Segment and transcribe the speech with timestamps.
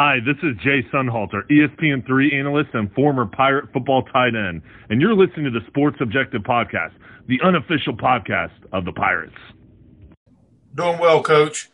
[0.00, 5.12] Hi, this is Jay Sunhalter, ESPN3 analyst and former Pirate football tight end, and you're
[5.12, 6.92] listening to the Sports Objective Podcast,
[7.26, 9.34] the unofficial podcast of the Pirates.
[10.76, 11.68] Doing well, Coach.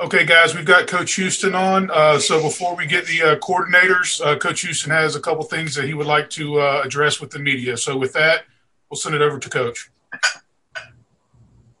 [0.00, 1.90] Okay, guys, we've got Coach Houston on.
[1.90, 5.74] Uh, so before we get the uh, coordinators, uh, Coach Houston has a couple things
[5.74, 7.76] that he would like to uh, address with the media.
[7.76, 8.44] So with that,
[8.88, 9.90] we'll send it over to Coach.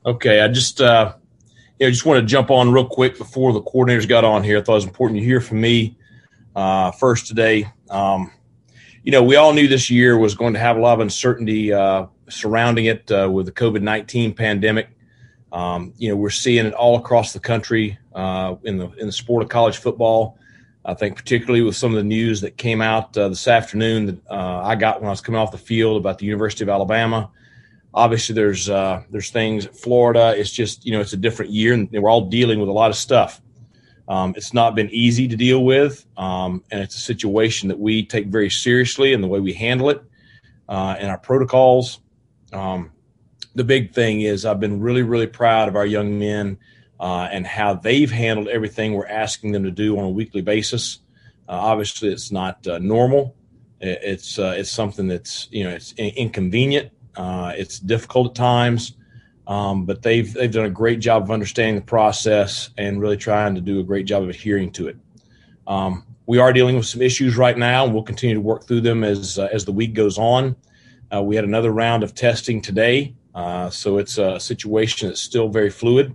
[0.04, 1.14] Okay, I just uh,
[1.78, 4.58] you know, just want to jump on real quick before the coordinators got on here.
[4.58, 5.96] I thought it was important to hear from me
[6.56, 7.68] uh, first today.
[7.88, 8.32] Um,
[9.04, 11.72] you know, we all knew this year was going to have a lot of uncertainty
[11.72, 14.88] uh, surrounding it uh, with the COVID 19 pandemic.
[15.52, 19.12] Um, you know, we're seeing it all across the country uh, in the in the
[19.12, 20.36] sport of college football.
[20.84, 24.30] I think particularly with some of the news that came out uh, this afternoon that
[24.30, 27.30] uh, I got when I was coming off the field about the University of Alabama
[27.94, 30.34] obviously there's uh, there's things Florida.
[30.36, 32.90] It's just you know it's a different year, and we're all dealing with a lot
[32.90, 33.40] of stuff.
[34.08, 38.04] Um, it's not been easy to deal with, um, and it's a situation that we
[38.04, 40.02] take very seriously in the way we handle it
[40.68, 42.00] uh, and our protocols.
[42.52, 42.92] Um,
[43.54, 46.58] the big thing is I've been really really proud of our young men
[47.00, 51.00] uh, and how they've handled everything we're asking them to do on a weekly basis.
[51.48, 53.34] Uh, obviously, it's not uh, normal.
[53.80, 58.96] It's uh, it's something that's you know it's inconvenient uh, it's difficult at times,
[59.48, 63.56] um, but they've they've done a great job of understanding the process and really trying
[63.56, 64.96] to do a great job of adhering to it.
[65.66, 68.82] Um, we are dealing with some issues right now, and we'll continue to work through
[68.82, 70.56] them as uh, as the week goes on.
[71.12, 75.48] Uh, we had another round of testing today, uh, so it's a situation that's still
[75.48, 76.14] very fluid.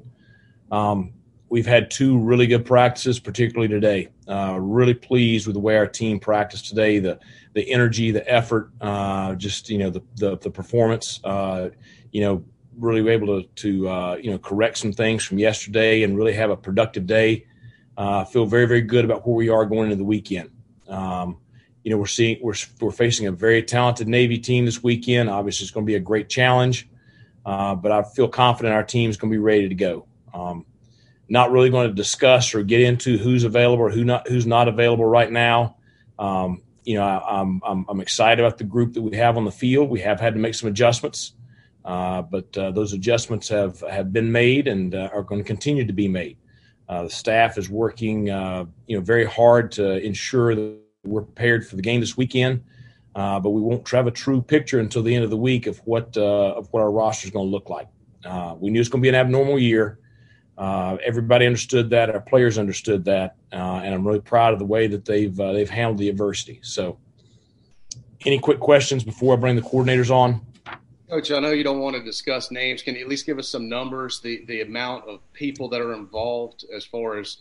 [0.72, 1.14] Um,
[1.54, 4.08] we've had two really good practices, particularly today.
[4.28, 6.98] Uh, really pleased with the way our team practiced today.
[6.98, 7.20] The
[7.54, 11.20] the energy, the effort, uh, just you know the the, the performance.
[11.24, 11.70] Uh,
[12.12, 12.44] you know,
[12.76, 16.50] really able to to uh, you know correct some things from yesterday and really have
[16.50, 17.46] a productive day.
[17.96, 20.50] Uh, feel very very good about where we are going into the weekend.
[20.88, 21.38] Um,
[21.84, 25.30] you know, we're seeing we're we're facing a very talented Navy team this weekend.
[25.30, 26.90] Obviously, it's going to be a great challenge,
[27.46, 30.08] uh, but I feel confident our team is going to be ready to go.
[30.34, 30.66] Um,
[31.30, 34.68] not really going to discuss or get into who's available or who not who's not
[34.68, 35.78] available right now.
[36.20, 39.46] Um, you know, I, am I'm, I'm excited about the group that we have on
[39.46, 39.90] the field.
[39.90, 41.34] We have had to make some adjustments,
[41.86, 45.86] uh, but uh, those adjustments have have been made and uh, are going to continue
[45.86, 46.38] to be made.
[46.90, 51.66] Uh, the staff is working, uh, you know, very hard to ensure that we're prepared
[51.66, 52.64] for the game this weekend.
[53.16, 55.78] Uh, but we won't have a true picture until the end of the week of
[55.86, 57.88] what of what our roster is going to look like.
[58.60, 60.00] we knew it's going to be an abnormal year.
[60.64, 62.10] Uh, everybody understood that.
[62.10, 65.52] Our players understood that, uh, and I'm really proud of the way that they've uh,
[65.52, 66.62] they've handled the adversity.
[66.64, 66.98] So,
[68.26, 70.40] any quick questions before I bring the coordinators on?
[71.10, 72.82] Coach, I know you don't want to discuss names.
[72.82, 75.94] Can you at least give us some numbers, the the amount of people that are
[75.94, 77.40] involved as far as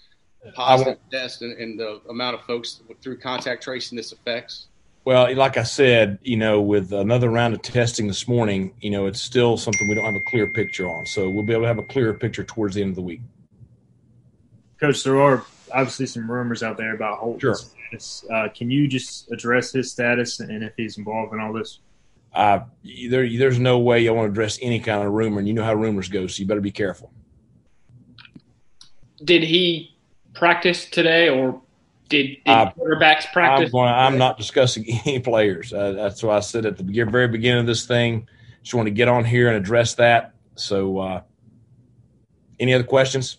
[0.55, 4.66] positive tests and, and the amount of folks through contact tracing this affects?
[5.05, 9.07] Well, like I said, you know, with another round of testing this morning, you know,
[9.07, 11.07] it's still something we don't have a clear picture on.
[11.07, 13.21] So we'll be able to have a clearer picture towards the end of the week.
[14.79, 17.55] Coach, there are obviously some rumors out there about Holt's sure.
[17.55, 18.25] status.
[18.33, 21.81] Uh, can you just address his status and if he's involved in all this?
[22.35, 22.61] Uh,
[23.09, 25.65] there, there's no way I want to address any kind of rumor, and you know
[25.65, 27.12] how rumors go, so you better be careful.
[29.23, 29.97] Did he
[30.33, 31.61] practice today, or
[32.09, 33.69] did, did uh, quarterbacks practice?
[33.69, 35.73] I'm, going, I'm, not discussing any players.
[35.73, 38.29] Uh, that's why I said at the very beginning of this thing,
[38.63, 40.35] just want to get on here and address that.
[40.55, 41.23] So, uh,
[42.61, 43.39] any other questions?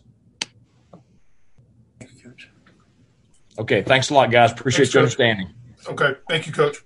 [3.58, 4.52] Okay, thanks a lot, guys.
[4.52, 5.50] Appreciate thanks, your understanding.
[5.88, 6.78] Okay, thank you, Coach.